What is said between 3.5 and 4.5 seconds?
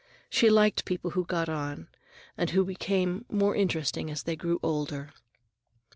interesting as they